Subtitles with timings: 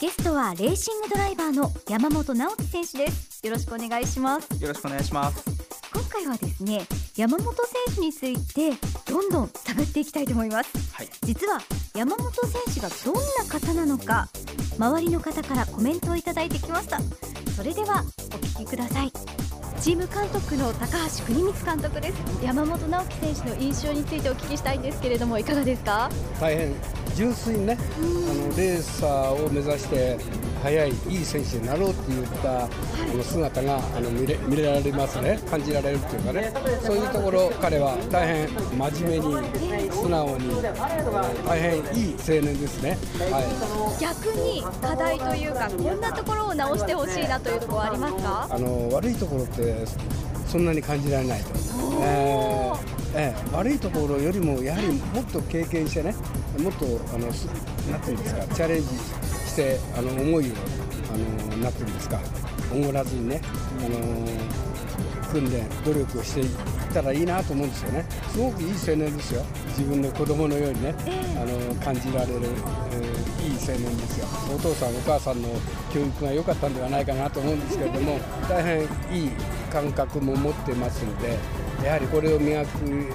[0.00, 3.40] ゲストはレーシングドライバーの山本直樹選手です。
[3.44, 4.62] よろしくお願いします。
[4.62, 5.44] よろしくお願いします。
[5.92, 6.82] 今回はですね
[7.16, 8.72] 山本選手について
[9.08, 11.60] どんどん探っていきたいと思います、はい、実は
[11.94, 14.28] 山本選手がどんな方なのか
[14.76, 17.00] 周りの方からコメントをいただいてきました。
[17.56, 19.12] それではお聞きください。
[19.80, 22.44] チーム監督の高橋国光監督です。
[22.44, 26.10] 山本直樹選手の印象についてお聞きしたいんですけれどもいかがですか？
[26.40, 26.74] 大変
[27.14, 30.18] 純粋にねあのレーサーを目指して
[30.62, 32.68] 速いいい選手になろうって言った、あ
[33.14, 35.38] の姿があの見れ見られますね。
[35.50, 36.52] 感じられるっていうかね。
[36.82, 40.62] そういうところ彼は大変真面目に素直に
[41.46, 41.80] 大変い
[42.12, 42.96] い青年ですね、
[43.30, 43.40] は
[43.98, 48.48] い、逆に課題というかこんなところを直してほしいなというところはありますか？
[48.50, 49.84] あの悪いところって
[50.46, 51.50] そんなに感じられないと。
[52.00, 56.16] えーええ、悪いところよりもやはりもっと経験してね
[56.58, 57.26] もっとあの
[57.90, 60.54] なんていうんですかチャレンジしてあの思いを
[61.12, 62.20] あのなんていうんですか。
[62.72, 63.40] おごらずにね
[63.78, 63.94] あの
[65.30, 66.48] 訓練努力をしていっ
[66.92, 68.06] たらいいなと思うんですよね。
[68.28, 69.44] すごくいい青年ですよ。
[69.68, 70.94] 自分の子供のようにね、
[71.36, 72.40] あの感じられる、
[72.92, 74.26] えー、いい青年ですよ。
[74.54, 75.48] お父さんお母さんの
[75.92, 78.18] 教育が良かったんではないかなと思うんですけれども
[78.48, 79.30] 大変いい
[79.74, 81.36] 感覚も持ってますので
[81.84, 82.68] やはりこれを磨き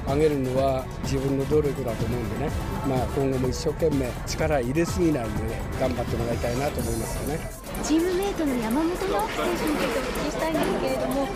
[0.06, 2.52] 上げるのは自分の努力だと思うんでね、
[2.86, 7.40] まあ、今後も一生懸命力入れすぎないで、ね、頑張ってもらいたいなと思いますよね。
[7.82, 11.28] チームメイトの山本直樹選手についてお聞きしたいんですけれども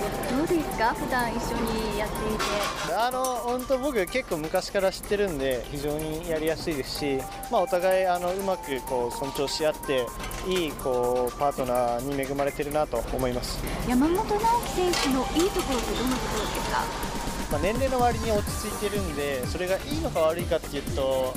[0.46, 0.94] どうですか？
[0.94, 2.94] 普段一緒にやっていて。
[2.94, 7.18] あの本当僕結構昔から知ってるんで非常にやりやすいですし、
[7.50, 10.06] まあ、お互いあのうまくこう尊重し合って
[10.46, 13.64] いいこうパートナーに恵まれてるなと思います。
[13.88, 16.84] 山本直樹選手のいいところってどんなところですか？
[17.54, 21.34] まあ、年齢の割に落ち着いてるんでそれがいいのか悪いかっていうと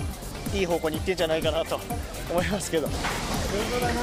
[0.53, 1.79] いい方向に行ってんじゃないかなと
[2.31, 2.89] 思いますけど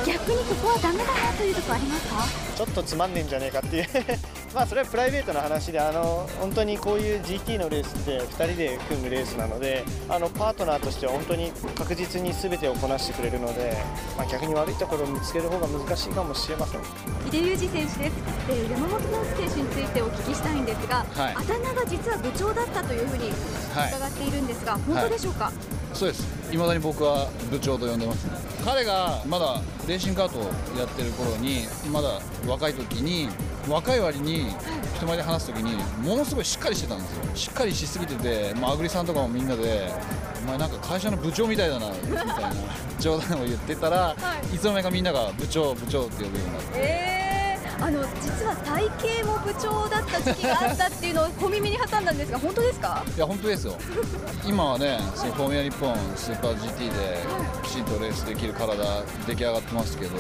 [0.06, 2.24] 逆にここはダメだなというとこありますか？
[2.56, 3.88] ちょっとつまんねえんじゃねえかっていう。
[4.54, 13.76] まあそれはプライベートな話であの本当にこういう GT のレースって2人で組むレースなのであのパートナーとしては本当に確実に全てをこなしてくれるので、
[14.16, 16.82] まあ、逆に悪いところを見つける方が難しいかもしれません。
[17.28, 17.98] 井出裕二選手です。
[18.48, 25.54] で山本直樹選手についてお聞きしたいんですが、はい、あだ名が実は部長だったというふうに伺っているんですが、はい、本当でしょうか、はい。
[25.96, 26.24] そうです。
[26.52, 30.44] いまだに僕は部長と呼んでますね彼がまだレーシングカートを
[30.78, 33.28] やってる頃にまだ若い時に
[33.68, 34.48] 若い割に
[34.96, 37.36] 人前で話す時にものすごいしっかりしてたんですよ。
[37.36, 39.90] しっかりしすぎてて、まあ、アグリさんとかもみんなで
[40.46, 42.54] お前なんか会社の部長みたいだなみたいな
[43.00, 44.16] 冗談を言ってたら、は
[44.52, 46.70] い、いつの間にかみんなが部長部長って呼ぶようになって。
[46.76, 47.23] えー
[47.84, 48.86] あの実は体
[49.20, 53.04] 型も部長だった時期があったっていうのを小耳に挟んだんですが本当ですか？
[53.14, 53.78] いや本当ですよ。
[54.46, 57.20] 今はねそのフォーミュラ日本スーパー GT で
[57.64, 58.78] きちんとレースできる体
[59.28, 60.16] 出来上がってますけど、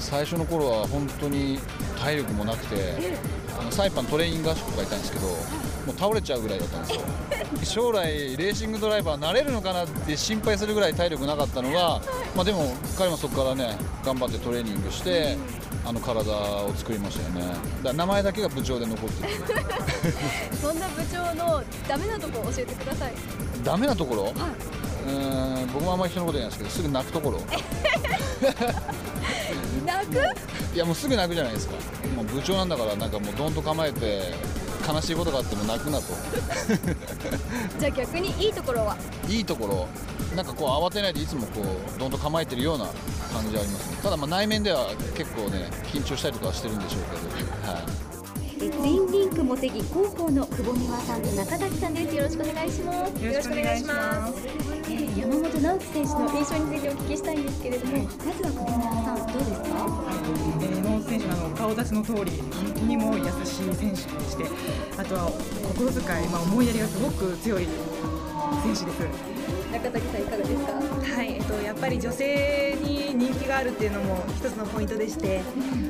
[0.00, 1.60] 最初の頃は本当に
[2.00, 2.94] 体力もなくて、
[3.60, 5.34] あのサイパントレーニング合宿がいたんですけど、も
[5.94, 7.02] う倒れちゃうぐらいだったんですよ。
[7.62, 12.00] 将来レーシングドライバーなれるのかなって心配するぐらい体力なかったのが、
[12.34, 15.36] まあ、でも彼もそこからね頑張ってトレーニングして、
[15.86, 17.54] あの体を作りましたよね。
[17.82, 19.34] だ名前だけが部長で残ってる。
[20.60, 23.12] そんな部長のダメなところ教えてください。
[23.62, 24.32] ダメなところ、はい、
[25.08, 25.10] う
[25.64, 27.40] ん僕もあんまり人のこと言えないですけどすぐ泣くところ。
[29.86, 30.18] 泣く？
[30.74, 31.74] いやもうすぐ泣くじゃないですか。
[32.16, 34.34] もう部長なんだからなんかもうどんと構えて
[34.88, 36.04] 悲しいことがあっても泣くなと。
[37.78, 38.96] じゃあ逆にいいところは？
[39.28, 39.86] いいところ。
[40.34, 41.62] なんかこう慌てないでいつもこ
[41.96, 42.86] うどんと構えてるような
[43.36, 43.96] 感じありますね。
[44.02, 48.06] ただまあ内面では結構ね緊張したりとかはしてるんでしょうけど、はい。
[48.56, 52.16] ツインリンク茂木広報の久保美和さんと中崎さんです。
[52.16, 53.24] よろしくお願いします。
[53.24, 59.68] よろしくお願いします、えー、山本直樹選手の印象についてお聞きしたいんですけれども、まずは久保美和さんどうですか、
[60.60, 64.44] えー、山本選手の顔立ちの通り本当にも優しい選手でして
[64.96, 65.30] あとは
[65.76, 67.68] 心遣い、まあ、思いやりがすごく強い
[68.62, 69.36] 選手です。
[69.72, 70.72] 中崎さんいかがですか？
[71.16, 75.42] はい、えっと、やっぱり女性に人気があるっていうのも一つのポイントでして、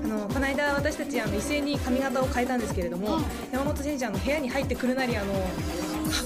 [0.04, 3.20] あのこの間私たちあの一斉に髪型を変えたんですけれども、
[3.52, 5.32] 山本選手あの部屋に入ってくるなりあの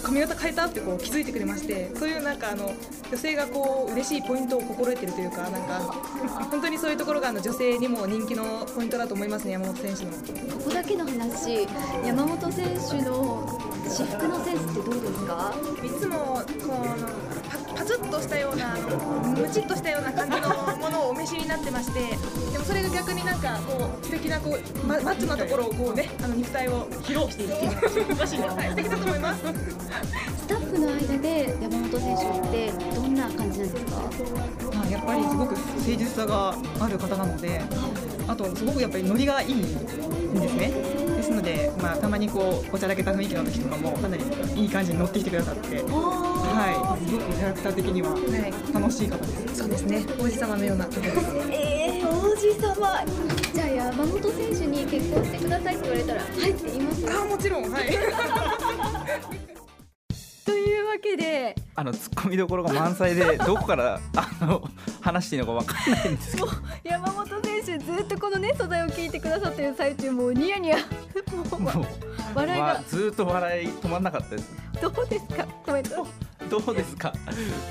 [0.03, 2.73] 髪型変えたってこう気づいてくれましてそういうなんかあの
[3.11, 5.81] 女性がこう嬉しいポイントを心得てるというかなんか
[6.51, 10.11] 本当にそういうところがあの女性にも人気のポイントだと思いますね山本選手の。
[10.13, 11.67] ここだけの話
[12.05, 13.47] 山本選手の
[13.91, 15.53] 私服のセンスってどうですか？
[15.85, 22.01] いつもこうパツッとしたようなムチっとしたような感じのものをお召しになってまして
[22.53, 28.09] でもそれが逆になんかこう素敵なこうママッチョなところをこうねあの肉体を披露しているっていう。
[28.11, 29.43] のが素敵だと思います。
[29.43, 33.91] スタッフの間で山本選手ってどんな感じなんですか、
[34.75, 37.61] まあ、やっぱりすごく誠誠実さがある方なので
[38.27, 39.69] あとすごくやっぱりノリがいいんで
[40.49, 41.00] すね
[41.41, 47.09] ので、まあ、たまにこうおちゃらけた雰囲気の時とかもかなりいい感じに乗ってきてくださってはい。
[47.09, 48.11] すごくキャラクター的には
[48.75, 49.57] 楽しい方です。
[49.57, 50.05] そうですね。
[50.19, 51.17] 王子様のような方です。
[51.51, 53.05] えー、王子様。
[53.55, 57.71] じゃあ山本選手に結婚してくださいって言われたらはいって言いますあもちろん。
[57.71, 57.91] はい
[60.91, 61.55] わけで。
[61.75, 64.63] あの突っ込みどころが満載で どこからあの
[65.01, 66.49] 話していいのかわかんないんですけど。
[66.85, 70.77] 山本選手ずっとこのね素材を聞いてくださってる最中もうニヤニヤ。
[70.79, 70.83] も
[71.59, 71.85] うもう
[72.35, 72.67] 笑いが。
[72.67, 74.51] まあずっと笑い止まんなかったです。
[74.81, 75.47] どうですか？
[75.65, 76.07] コメント
[76.51, 77.13] どうですか？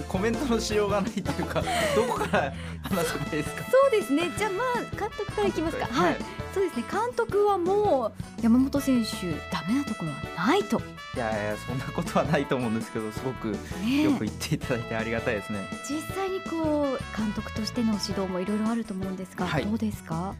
[0.07, 1.61] コメントのしようがないというか
[1.95, 3.63] どこから話せばいいですか？
[3.69, 4.31] そうですね。
[4.37, 5.85] じゃあまあ監督からいきますか。
[5.85, 6.17] はい、はい。
[6.53, 6.85] そうですね。
[6.89, 10.81] 監督はもう山本選手ダメなところはないと。
[11.15, 15.67] いやいやそんなことはないと思うんですけどすごくねよく言っていただいてありがたいですね。
[15.87, 19.65] 実際にこう監督としての指導もいろいろあると思うんですが、はい。
[19.65, 20.35] どうですか？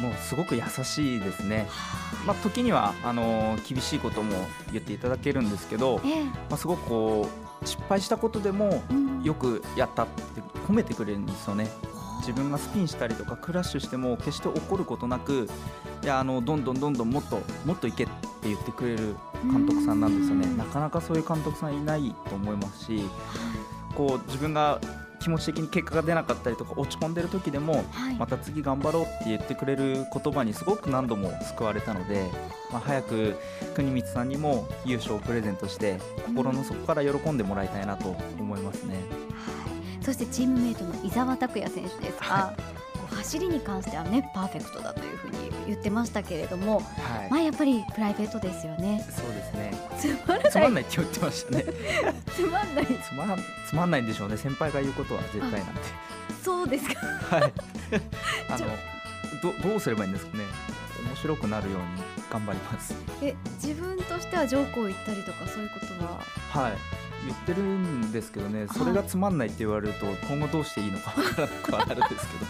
[0.00, 1.66] もうすごく優しいですね。
[1.70, 4.34] はまあ時にはあの厳しいことも
[4.72, 6.24] 言っていただけるんですけどいええ。
[6.24, 9.06] まあすごくこう失敗したことでもうん。
[9.22, 11.68] よくやったって褒めてくれるんですよね。
[12.20, 15.48] 自分がスピンしたりとかクラッシュしても決して怒ることなく
[16.02, 18.12] いやあのどんどんどんどんもっともっといけって
[18.44, 19.16] 言ってくれる
[19.50, 20.46] 監督さんなんですよね。
[20.46, 20.56] うん。
[20.56, 23.02] なかなかそういう監督さんいないと思いますし
[23.94, 24.80] こう自分が
[25.26, 28.14] 気持ち的に結果が出なかったりとか落ち込んでる時でもはい。
[28.16, 32.30] また次頑張ろうって言ってくれる言葉にすごく何度も救われたので、
[32.70, 33.36] まあ、早く
[33.74, 39.00] 国光さんにも優勝をプレゼントして心の底から喜んでもらいたいなと思いますね。
[40.00, 42.54] そしてチームメイトの伊沢拓也選手ですが、は
[42.94, 49.72] こう走りに関してはねパーフェクトだというふうに言ってましたけれども、はいまあやっぱりプライベートですよねそうですね。
[49.98, 51.64] つまらないつまんないって言ってましたね。
[52.34, 54.36] つまんないつまんつまんないんでしょうね。
[54.36, 55.80] 先輩が言うことは絶対なんで。
[56.44, 56.94] そうですか
[57.36, 57.52] はい。
[58.50, 58.66] あの
[59.42, 60.44] どどうすればいいんですかね。
[61.06, 61.86] 面白くなるように
[62.30, 62.94] 頑張ります。
[63.22, 66.20] え自分としてはジョークを言ったりとかそういうことは？
[66.50, 66.72] はい。
[67.26, 72.46] 言ってるんですけどね、それがつまんないって言われると今後どうしていいのかわからなくはなるんですけど。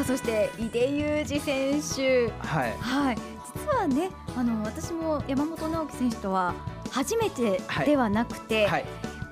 [0.00, 2.76] さあそして井出裕二選手はい。
[2.78, 3.18] はい
[3.54, 6.54] 実はねあの私も山本直樹選手とは
[6.90, 8.86] 初めてではなくて、はい。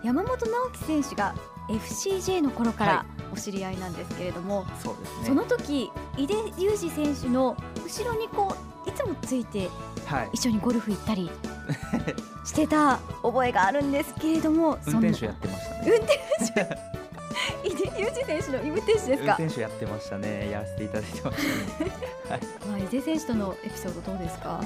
[0.04, 1.34] 山本直樹選手が
[1.70, 5.26] FCJ の頃かはらお知り合いなんですけれども、そうですね。
[5.26, 8.54] その時井出裕二選手の後ろにこ
[8.86, 9.70] ういつもついて
[10.04, 10.30] はい。
[10.34, 11.30] 一緒にゴルフ行ったり
[12.44, 15.82] してた覚えがあるんですけれども運転手やってましたね。
[15.86, 16.18] 運転
[16.92, 16.97] 手？
[18.22, 20.50] 井出裕二選手の運転手です運か、転手やってましたね。
[20.50, 21.36] やらせていただいてまし
[21.78, 21.90] たね。
[22.30, 22.40] はい。
[22.68, 24.60] まあ、井出選手とのエピソードどうですか？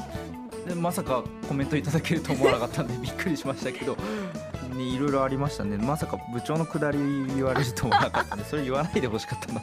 [0.67, 3.97] でまさかコメントいただけると思わなかったんで びっくりしましたけど、
[4.77, 5.77] ね、いろいろありましたね。
[5.77, 6.99] まさか部長のくだり
[7.35, 9.63] 言われると思わなかったんでそれ言わないでほしかったな。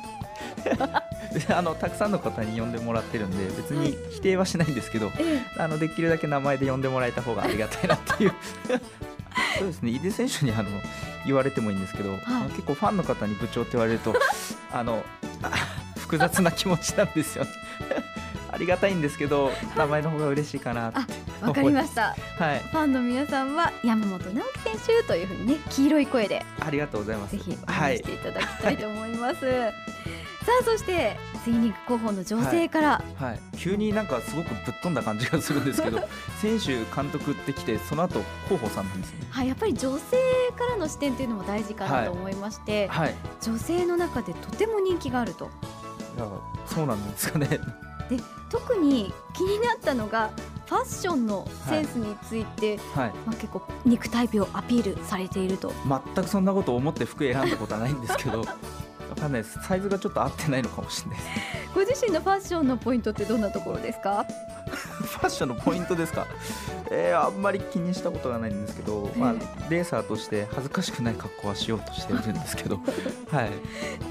[1.34, 5.42] であのたくさんの方に呼んでもらってるんで別に否定はしないんですけどえ。
[5.58, 8.34] あのできるだけ名前で呼んでもらえた方がありがたいなっていう
[9.58, 9.92] そうですね。
[9.92, 10.70] 井出選手にあの
[11.26, 14.14] 言われてもいいんですけど、あの結構ファンの方に部長って言われると
[14.72, 15.04] あの
[15.44, 15.52] あ
[15.98, 17.52] 複雑な気持ちなんですよね。
[18.52, 21.00] ありがたいんですけど名前の方が嬉しいかなって
[21.42, 22.16] えわかりました。
[22.38, 22.60] はい。
[22.72, 27.38] ファンの皆さんは山本直樹選手というふうにね黄色い声でありがとうございます。
[27.38, 29.46] ぜひ応はい援していただきたいと思います、さ
[30.62, 36.00] あそしてスイニング候補の女性から、はい、急になんかすごくぶっ飛んだ感じがするんですけど
[36.42, 39.28] 選手監督ってきてその後広報さんなんですね。
[39.30, 40.18] はい、やっぱり女性
[40.58, 43.16] からの視点というのも大事かなと思いまして、はい。
[43.42, 45.50] 女性の中でとても人気があると。
[46.18, 46.28] いや
[46.66, 47.60] そうなんですかね。
[48.50, 50.32] 特に気になったのが
[50.66, 53.10] ファッションのセンスについて、はい。
[53.26, 55.72] まあ、結構肉体美をアピールされていると。
[55.88, 58.46] 全くそんなことを思って服選んだことはないんですけどわ
[59.20, 59.60] かんないです。
[59.64, 61.30] サイズがちょっと合ってないのかもしれないです。
[61.76, 64.26] ご自身のファッションのポイントってどんなところですか？
[64.70, 66.26] ファッションのポイントですか？
[66.92, 69.34] えー、あんまり気にしたことがないんですけど、まあ、
[69.70, 72.80] レーサーとして恥ずかしくない格好はしようとしているんですけど
[73.32, 73.52] はい。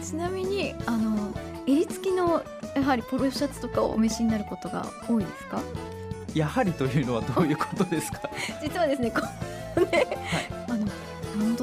[0.05, 1.33] ちなみにあの
[1.67, 2.43] 襟付きの
[2.75, 5.61] やはりポロシャツとかをお召しになることが多いですか？
[6.35, 8.21] やはりというのはどういうことですか？
[8.63, 9.27] 実はですねこの
[9.87, 10.58] ね、あの山本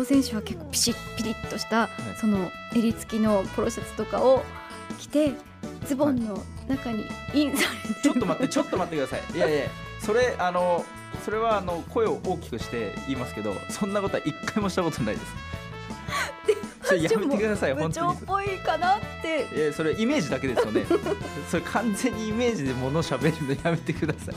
[0.06, 4.44] 選手は結構ピシッピリッとした、その襟付きのポロシャツとかを
[5.00, 5.34] 着て
[5.86, 9.38] ズボンの中にインされてちょっと待ってちょっと待ってください。
[9.38, 9.66] いやいや
[10.00, 10.86] それあの
[11.24, 15.28] それはあの声を大きくして言いますけどそんなことは一回もしたことないです
[17.04, 18.08] やめてください部本当に。
[18.08, 19.48] 長っぽいかなって。
[19.54, 20.86] えーそれイメージだけですよね。
[21.50, 24.36] それ完全にイメージで物喋るのやめてください。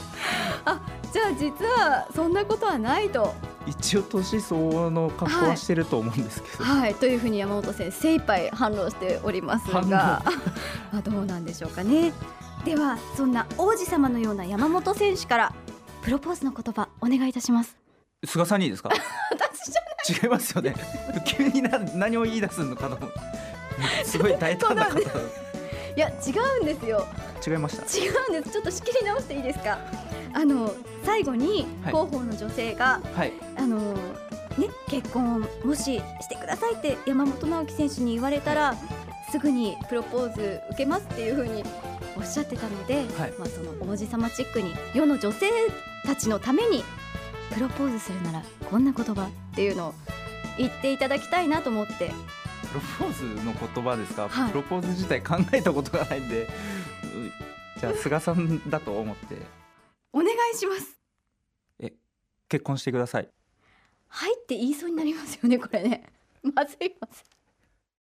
[1.13, 3.35] じゃあ実はそんなことはないと。
[3.67, 6.95] 一応年相応の格好はしてると思うんですけど、はい。
[6.95, 9.81] というふうに山本選手精一杯反論しておりますが。
[9.83, 10.23] 反ま
[10.99, 12.13] あどうなんでしょうかね。
[12.65, 15.53] ではそんな王子様のような山本選手から
[16.03, 17.77] プロポーズの言葉お願いいたします。
[18.27, 18.91] 菅さんにいいですか？
[20.13, 20.75] 違いますよね。
[21.25, 22.99] 急にな何を言い出すのかと
[24.05, 25.03] すごい大胆な方い
[25.97, 27.07] や違うんですよ。
[27.47, 27.83] 違いました？
[27.99, 28.51] 違うんです。
[28.53, 29.79] ちょっと仕切り直していいですか？
[30.35, 30.75] あの
[31.05, 31.93] 最後にはい。
[31.95, 33.33] 広報の女性が、はい。
[33.57, 33.95] あの
[34.59, 38.75] ね結婚をもししてくださいって山本直樹選手に言われたら
[39.31, 41.63] すぐにプロポーズ受けますっていうふうに
[42.17, 43.33] おっしゃってたので、はい。
[43.39, 45.47] まあその王子様チックに世の女性
[46.05, 46.85] たちのために
[47.53, 49.95] プロポーズするならこんな言葉っていうのを
[50.57, 52.13] 言っていただきたいなと思って。
[52.69, 54.51] プロポーズの言葉ですか、はい。
[54.51, 56.49] プロポーズ自体考えたことがないんでう
[57.81, 59.37] じゃあ菅さんだと思って。
[60.13, 60.99] お願いします。
[62.49, 63.29] 結婚してください。
[64.09, 66.05] はいって言いそうになりますよねこれね。
[66.43, 67.25] まずいまずい